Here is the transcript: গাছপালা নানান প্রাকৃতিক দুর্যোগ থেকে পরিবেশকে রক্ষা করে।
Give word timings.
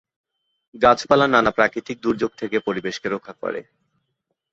গাছপালা 0.75 1.25
নানান 1.27 1.47
প্রাকৃতিক 1.55 1.97
দুর্যোগ 1.99 2.31
থেকে 2.37 2.57
পরিবেশকে 2.59 3.07
রক্ষা 3.09 3.33
করে। 3.33 3.61